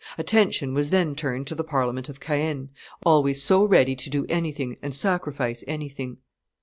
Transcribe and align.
Attention 0.17 0.73
was 0.73 0.89
then 0.89 1.13
turned 1.13 1.45
to 1.45 1.53
the 1.53 1.63
Parliament 1.63 2.09
of 2.09 2.19
Caen, 2.19 2.69
always 3.05 3.43
so 3.43 3.63
ready 3.63 3.95
to 3.95 4.09
do 4.09 4.25
anything 4.29 4.75
and 4.81 4.95
sacrifice 4.95 5.63
anything. 5.67 6.17